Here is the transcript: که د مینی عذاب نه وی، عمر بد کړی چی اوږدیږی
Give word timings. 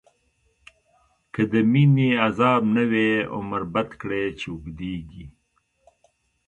که 1.33 1.41
د 1.51 1.53
مینی 1.71 2.09
عذاب 2.25 2.61
نه 2.75 2.83
وی، 2.91 3.09
عمر 3.35 3.61
بد 3.73 3.89
کړی 4.01 4.23
چی 4.39 4.47
اوږدیږی 4.51 5.25